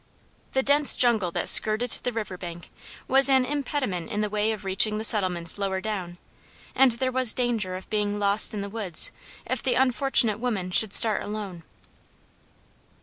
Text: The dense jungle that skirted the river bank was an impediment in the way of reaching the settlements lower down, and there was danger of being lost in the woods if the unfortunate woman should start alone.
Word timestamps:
The 0.53 0.63
dense 0.63 0.95
jungle 0.95 1.29
that 1.29 1.47
skirted 1.47 1.91
the 2.01 2.11
river 2.11 2.35
bank 2.35 2.71
was 3.07 3.29
an 3.29 3.45
impediment 3.45 4.09
in 4.09 4.21
the 4.21 4.31
way 4.31 4.51
of 4.51 4.65
reaching 4.65 4.97
the 4.97 5.03
settlements 5.03 5.59
lower 5.59 5.79
down, 5.79 6.17
and 6.73 6.93
there 6.93 7.11
was 7.11 7.35
danger 7.35 7.75
of 7.75 7.87
being 7.91 8.17
lost 8.17 8.51
in 8.51 8.61
the 8.61 8.67
woods 8.69 9.11
if 9.45 9.61
the 9.61 9.75
unfortunate 9.75 10.39
woman 10.39 10.71
should 10.71 10.93
start 10.93 11.21
alone. 11.23 11.61